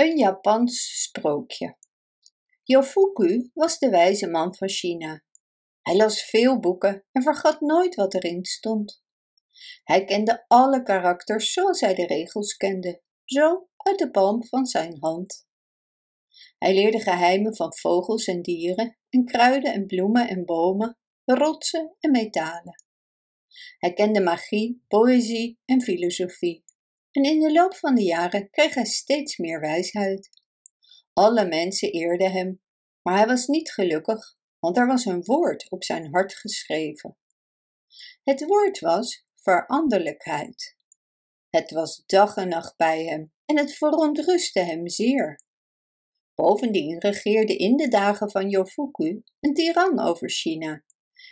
[0.00, 1.76] Een Japans sprookje.
[2.62, 5.22] Yofuku was de wijze man van China.
[5.82, 9.02] Hij las veel boeken en vergat nooit wat erin stond.
[9.84, 14.96] Hij kende alle karakters zoals hij de regels kende, zo uit de palm van zijn
[15.00, 15.46] hand.
[16.58, 22.10] Hij leerde geheimen van vogels en dieren en kruiden en bloemen en bomen, rotsen en
[22.10, 22.84] metalen.
[23.78, 26.64] Hij kende magie, poëzie en filosofie
[27.10, 30.28] en in de loop van de jaren kreeg hij steeds meer wijsheid.
[31.12, 32.62] Alle mensen eerden hem,
[33.02, 37.16] maar hij was niet gelukkig, want er was een woord op zijn hart geschreven.
[38.22, 40.76] Het woord was veranderlijkheid.
[41.50, 45.42] Het was dag en nacht bij hem en het verontrustte hem zeer.
[46.34, 50.84] Bovendien regeerde in de dagen van Jofuku een tiran over China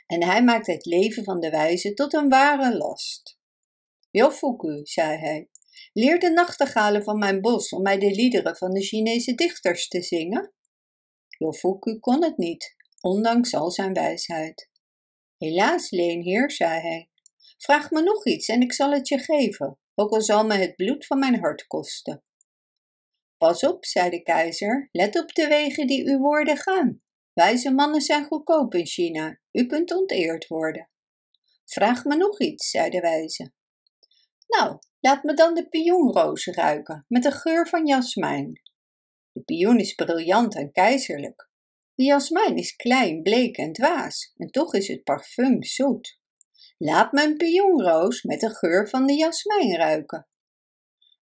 [0.06, 3.38] en hij maakte het leven van de wijze tot een ware last.
[4.10, 5.48] Jofuku, zei hij,
[5.92, 10.02] Leer de nachtegalen van mijn bos om mij de liederen van de Chinese dichters te
[10.02, 10.52] zingen?
[11.28, 14.70] Jofuku kon het niet, ondanks al zijn wijsheid.
[15.38, 17.10] Helaas, leenheer, zei hij,
[17.58, 20.76] vraag me nog iets en ik zal het je geven, ook al zal me het
[20.76, 22.22] bloed van mijn hart kosten.
[23.36, 27.02] Pas op, zei de keizer, let op de wegen die uw woorden gaan.
[27.32, 30.90] Wijze mannen zijn goedkoop in China, u kunt onteerd worden.
[31.64, 33.52] Vraag me nog iets, zei de wijze.
[34.48, 38.60] Nou, laat me dan de pioenroos ruiken met de geur van jasmijn.
[39.32, 41.50] De pioen is briljant en keizerlijk.
[41.94, 46.20] De jasmijn is klein, bleek en dwaas, en toch is het parfum zoet.
[46.78, 50.28] Laat me een pioenroos met de geur van de jasmijn ruiken.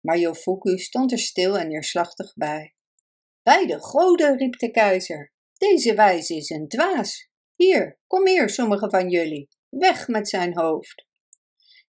[0.01, 2.75] Maar Jofuku stond er stil en neerslachtig bij.
[3.43, 7.29] Bij de goden, riep de keizer, deze wijze is een dwaas.
[7.55, 11.05] Hier, kom hier, sommigen van jullie, weg met zijn hoofd.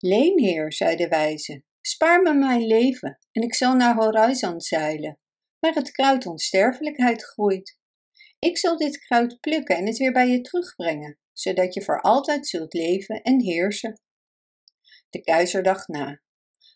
[0.03, 5.19] Leenheer, zei de wijze, spaar me mijn leven en ik zal naar Horizon zeilen,
[5.59, 7.79] waar het kruid onsterfelijkheid groeit.
[8.39, 12.47] Ik zal dit kruid plukken en het weer bij je terugbrengen, zodat je voor altijd
[12.47, 14.01] zult leven en heersen.
[15.11, 16.21] De keizer dacht na.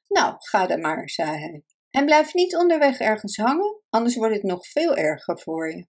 [0.09, 4.43] Nou, ga dan maar, zei hij, en blijf niet onderweg ergens hangen, anders wordt het
[4.43, 5.87] nog veel erger voor je.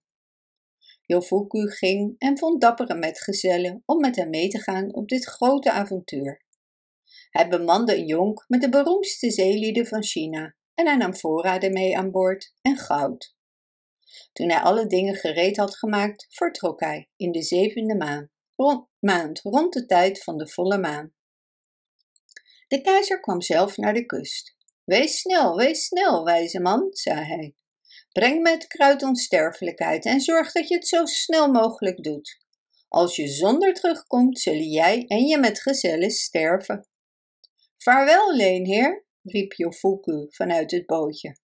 [1.06, 5.70] Jofuku ging en vond dappere metgezellen om met hem mee te gaan op dit grote
[5.70, 6.44] avontuur.
[7.36, 11.96] Hij bemande een jonk met de beroemdste zeelieden van China en hij nam voorraden mee
[11.96, 13.34] aan boord en goud.
[14.32, 19.40] Toen hij alle dingen gereed had gemaakt, vertrok hij in de zevende maan, rond, maand
[19.40, 21.14] rond de tijd van de volle maan.
[22.68, 24.56] De keizer kwam zelf naar de kust.
[24.84, 27.54] Wees snel, wees snel, wijze man, zei hij.
[28.12, 32.44] Breng me het kruid onsterfelijkheid en zorg dat je het zo snel mogelijk doet.
[32.88, 36.88] Als je zonder terugkomt, zullen jij en je metgezellen sterven.
[37.86, 41.36] Vaarwel, leenheer, riep Jofuku vanuit het bootje.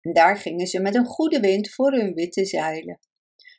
[0.00, 2.98] En daar gingen ze met een goede wind voor hun witte zeilen.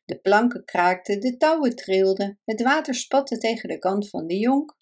[0.05, 4.77] De planken kraakten, de touwen trilden, het water spatte tegen de kant van de jonk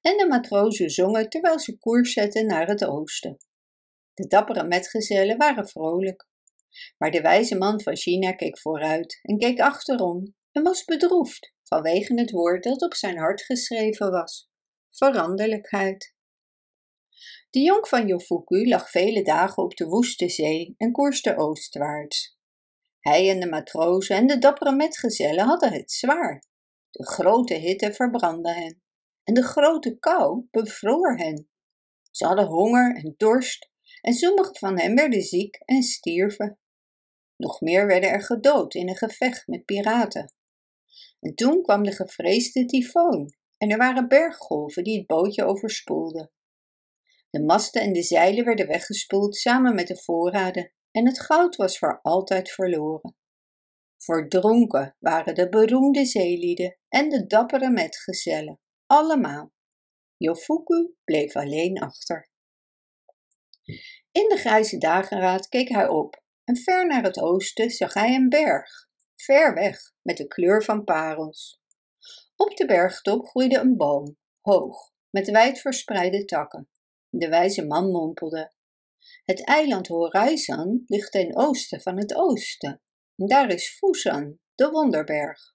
[0.00, 3.36] en de matrozen zongen terwijl ze koers zetten naar het oosten.
[4.14, 6.28] De dappere metgezellen waren vrolijk.
[6.98, 12.14] Maar de wijze man van China keek vooruit en keek achterom en was bedroefd vanwege
[12.14, 14.50] het woord dat op zijn hart geschreven was:
[14.90, 16.18] veranderlijkheid.
[17.50, 22.38] De jonk van Jofuku lag vele dagen op de woeste zee en koerste oostwaarts.
[23.00, 26.44] Hij en de matrozen en de dappere metgezellen hadden het zwaar.
[26.90, 28.82] De grote hitte verbrandde hen
[29.24, 31.48] en de grote kou bevroor hen.
[32.10, 33.70] Ze hadden honger en dorst
[34.00, 36.58] en sommigen van hen werden ziek en stierven.
[37.36, 40.32] Nog meer werden er gedood in een gevecht met piraten.
[41.20, 46.30] En toen kwam de gevreesde tyfoon en er waren berggolven die het bootje overspoelden.
[47.30, 51.78] De masten en de zeilen werden weggespoeld samen met de voorraden en het goud was
[51.78, 53.16] voor altijd verloren.
[53.96, 59.52] Verdronken waren de beroemde zeelieden en de dappere metgezellen, allemaal.
[60.16, 62.30] Jofuku bleef alleen achter.
[64.12, 68.28] In de grijze dageraad keek hij op en ver naar het oosten zag hij een
[68.28, 71.60] berg, ver weg, met de kleur van parels.
[72.36, 76.69] Op de bergtop groeide een boom, hoog, met wijd verspreide takken.
[77.10, 78.52] De wijze man mompelde.
[79.24, 82.80] Het eiland Horizon ligt ten oosten van het oosten.
[83.16, 85.54] Daar is Fusan, de wonderberg.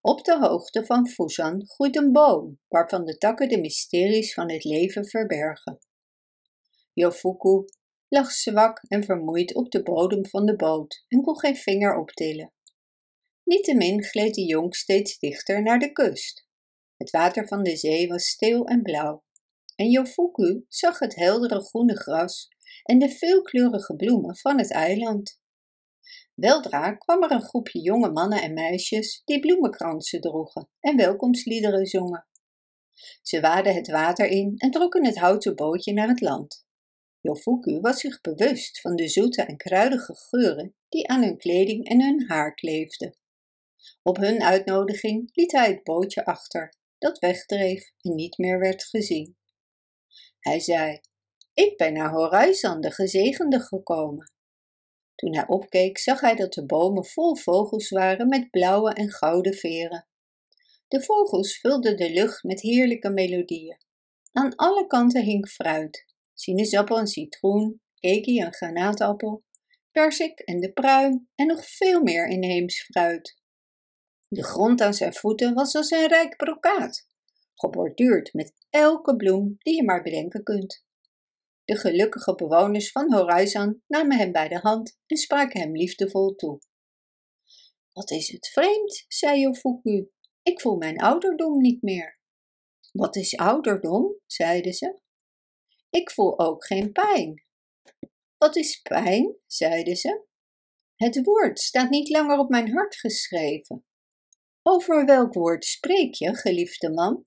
[0.00, 4.64] Op de hoogte van Fusan groeit een boom, waarvan de takken de mysteries van het
[4.64, 5.78] leven verbergen.
[6.92, 7.64] Yofuku
[8.08, 12.52] lag zwak en vermoeid op de bodem van de boot en kon geen vinger optillen.
[13.44, 16.46] Niettemin gleed de jonk steeds dichter naar de kust.
[16.96, 19.24] Het water van de zee was stil en blauw
[19.76, 22.48] en Jofuku zag het heldere groene gras
[22.82, 25.40] en de veelkleurige bloemen van het eiland.
[26.34, 32.26] Weldra kwam er een groepje jonge mannen en meisjes die bloemenkransen droegen en welkomstliederen zongen.
[33.22, 36.64] Ze waadden het water in en trokken het houten bootje naar het land.
[37.20, 42.02] Jofuku was zich bewust van de zoete en kruidige geuren die aan hun kleding en
[42.02, 43.16] hun haar kleefden.
[44.02, 49.36] Op hun uitnodiging liet hij het bootje achter, dat wegdreef en niet meer werd gezien.
[50.46, 51.00] Hij zei:
[51.54, 54.32] Ik ben naar Horizon de gezegende gekomen.
[55.14, 59.54] Toen hij opkeek, zag hij dat de bomen vol vogels waren met blauwe en gouden
[59.54, 60.06] veren.
[60.88, 63.78] De vogels vulden de lucht met heerlijke melodieën.
[64.32, 66.04] Aan alle kanten hing fruit:
[66.34, 69.44] sinaasappel en citroen, keki en granaatappel,
[69.90, 73.40] persik en de pruim en nog veel meer inheems fruit.
[74.28, 77.06] De grond aan zijn voeten was als een rijk brokaat,
[77.56, 80.84] geborduurd met elke bloem die je maar bedenken kunt.
[81.64, 86.58] De gelukkige bewoners van Horizon namen hem bij de hand en spraken hem liefdevol toe.
[87.92, 90.10] Wat is het vreemd, zei Jofuku.
[90.42, 92.20] Ik voel mijn ouderdom niet meer.
[92.92, 94.20] Wat is ouderdom?
[94.26, 95.00] zeiden ze.
[95.90, 97.44] Ik voel ook geen pijn.
[98.38, 99.36] Wat is pijn?
[99.46, 100.24] zeiden ze.
[100.94, 103.84] Het woord staat niet langer op mijn hart geschreven.
[104.62, 107.24] Over welk woord spreek je, geliefde man?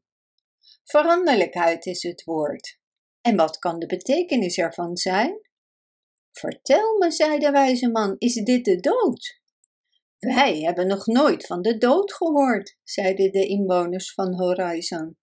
[0.89, 2.79] Veranderlijkheid is het woord.
[3.21, 5.49] En wat kan de betekenis ervan zijn?
[6.31, 9.41] Vertel me, zei de wijze man, is dit de dood?
[10.19, 15.17] Wij hebben nog nooit van de dood gehoord, zeiden de inwoners van Horizon.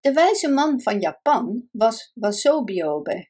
[0.00, 3.26] De wijze man van Japan was Wasobiobe.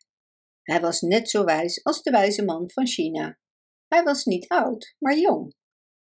[0.62, 3.38] Hij was net zo wijs als de wijze man van China.
[3.88, 5.54] Hij was niet oud, maar jong.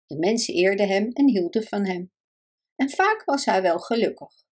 [0.06, 2.14] De mensen eerden hem en hielden van hem.
[2.76, 4.44] En vaak was hij wel gelukkig.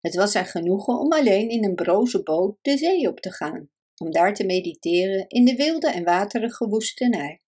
[0.00, 3.70] Het was zijn genoegen om alleen in een broze boot de zee op te gaan,
[3.96, 7.42] om daar te mediteren in de wilde en waterige woestenij.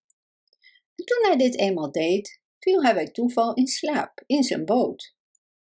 [0.95, 5.15] En toen hij dit eenmaal deed, viel hij bij toeval in slaap in zijn boot.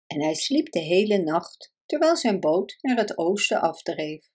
[0.07, 4.31] En hij sliep de hele nacht, terwijl zijn boot naar het oosten afdreef.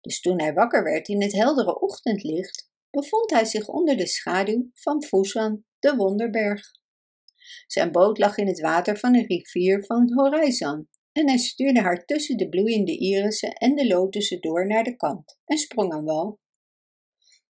[0.00, 4.70] Dus toen hij wakker werd in het heldere ochtendlicht, bevond hij zich onder de schaduw
[4.72, 6.79] van Fusan, de Wonderberg.
[7.66, 12.04] Zijn boot lag in het water van een rivier van Horizon en hij stuurde haar
[12.04, 16.40] tussen de bloeiende irissen en de lotussen door naar de kant en sprong aan wal.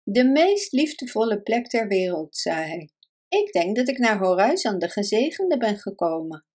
[0.02, 2.90] De meest liefdevolle plek ter wereld, zei hij.
[3.28, 6.46] Ik denk dat ik naar Horizon de gezegende ben gekomen.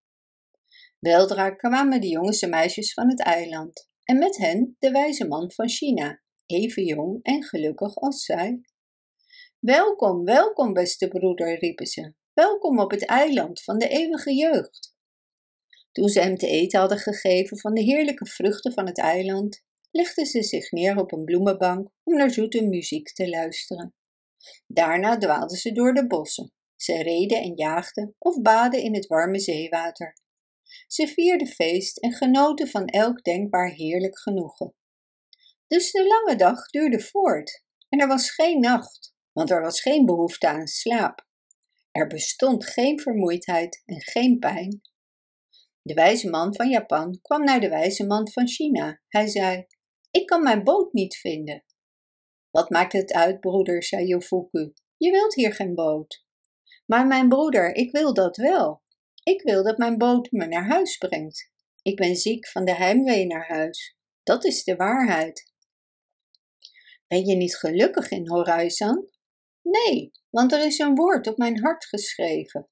[1.00, 5.52] Weldra kwamen de jongens en meisjes van het eiland en met hen de wijze man
[5.52, 8.62] van China, even jong en gelukkig als zij.
[9.60, 12.14] Welkom, welkom, beste broeder, riepen ze.
[12.34, 14.96] Welkom op het eiland van de eeuwige jeugd.
[15.92, 20.26] Toen ze hem te eten hadden gegeven van de heerlijke vruchten van het eiland, legden
[20.26, 23.94] ze zich neer op een bloemenbank om naar zoete muziek te luisteren.
[24.68, 26.54] Daarna dwaalden ze door de bossen.
[26.76, 30.18] Ze reden en jaagden of baden in het warme zeewater.
[30.88, 34.74] Ze vierden feest en genoten van elk denkbaar heerlijk genoegen.
[35.68, 40.06] Dus de lange dag duurde voort en er was geen nacht, want er was geen
[40.06, 41.30] behoefte aan slaap.
[41.92, 44.82] Er bestond geen vermoeidheid en geen pijn.
[45.82, 49.02] De wijze man van Japan kwam naar de wijze man van China.
[49.08, 49.66] Hij zei:
[50.12, 51.64] Ik kan mijn boot niet vinden.
[52.50, 54.74] Wat maakt het uit, broeder, zei Yofuku.
[54.98, 56.26] Je wilt hier geen boot.
[56.86, 58.84] Maar mijn broeder, ik wil dat wel.
[59.24, 61.52] Ik wil dat mijn boot me naar huis brengt.
[61.82, 63.96] Ik ben ziek van de heimwee naar huis.
[64.24, 65.54] Dat is de waarheid.
[67.08, 69.10] Ben je niet gelukkig in Horizon?
[69.62, 72.70] Nee, want er is een woord op mijn hart geschreven.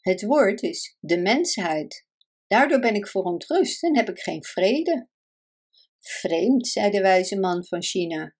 [0.00, 2.06] Het woord is de mensheid.
[2.46, 5.08] Daardoor ben ik verontrust en heb ik geen vrede.
[5.98, 8.34] Vreemd, zei de wijze man van China.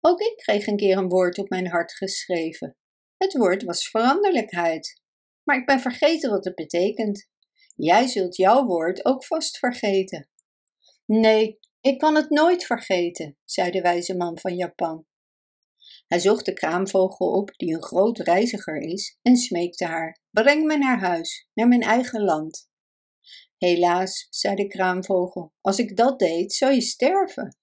[0.00, 2.76] Ook ik kreeg een keer een woord op mijn hart geschreven.
[3.16, 5.02] Het woord was veranderlijkheid.
[5.44, 7.28] Maar ik ben vergeten wat het betekent.
[7.74, 10.28] Jij zult jouw woord ook vast vergeten.
[11.06, 15.06] Nee, ik kan het nooit vergeten, zei de wijze man van Japan.
[16.10, 20.76] Hij zocht de kraamvogel op, die een groot reiziger is, en smeekte haar: Breng me
[20.76, 22.68] naar huis, naar mijn eigen land.
[23.56, 27.56] Helaas, zei de kraamvogel, als ik dat deed, zou je sterven.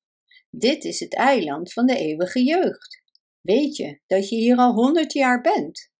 [0.50, 3.01] Dit is het eiland van de eeuwige jeugd.
[3.42, 5.92] Weet je dat je hier al honderd jaar bent?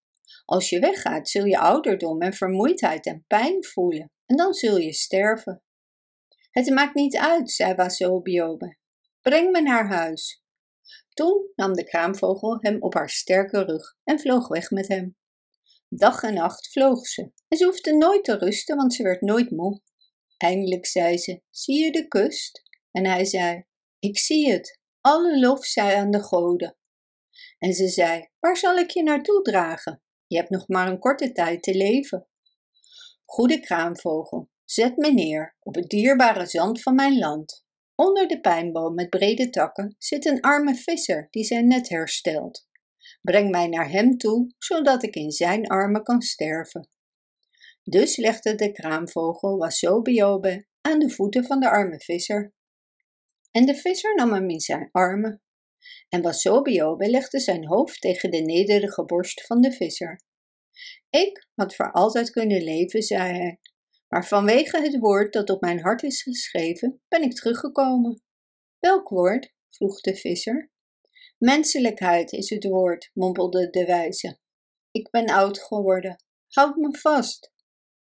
[0.46, 4.94] Als je weggaat, zul je ouderdom en vermoeidheid en pijn voelen, en dan zul je
[4.94, 5.64] sterven.
[6.52, 8.78] Het maakt niet uit, zei Wasobiobe.
[9.22, 10.42] Breng me naar huis.
[11.14, 15.18] Toen nam de kraamvogel hem op haar sterke rug en vloog weg met hem.
[15.90, 19.52] Dag en nacht vloog ze en ze hoefde nooit te rusten, want ze werd nooit
[19.52, 19.82] moe.
[20.38, 22.62] Eindelijk zei ze: Zie je de kust?
[22.92, 23.66] En hij zei:
[24.00, 24.80] Ik zie het.
[25.02, 26.78] Alle lof zij aan de goden.
[27.60, 30.02] En ze zei, waar zal ik je naartoe dragen?
[30.28, 32.28] Je hebt nog maar een korte tijd te leven.
[33.26, 37.66] Goede kraamvogel, zet me neer op het dierbare zand van mijn land.
[38.00, 42.68] Onder de pijnboom met brede takken zit een arme visser die zijn net herstelt.
[43.22, 46.90] Breng mij naar hem toe, zodat ik in zijn armen kan sterven.
[47.84, 52.54] Dus legde de kraamvogel Wasobiobe aan de voeten van de arme visser.
[53.52, 55.42] En de visser nam hem in zijn armen.
[56.10, 60.22] En Wasobiobe legde zijn hoofd tegen de nederige borst van de visser.
[61.10, 63.60] Ik had voor altijd kunnen leven, zei hij,
[64.08, 68.22] maar vanwege het woord dat op mijn hart is geschreven, ben ik teruggekomen.
[68.80, 69.54] Welk woord?
[69.70, 70.72] vroeg de visser.
[71.38, 74.40] Menselijkheid is het woord, mompelde de wijze.
[74.92, 76.24] Ik ben oud geworden.
[76.48, 77.54] Houd me vast.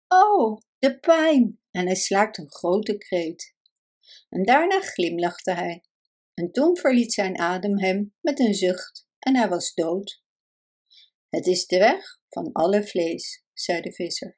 [0.08, 1.60] Oh, de pijn!
[1.72, 3.56] En hij slaakte een grote kreet.
[4.30, 5.84] En daarna glimlachte hij.
[6.34, 10.24] En toen verliet zijn adem hem met een zucht en hij was dood.
[11.30, 14.38] Het is de weg van alle vlees, zei de visser.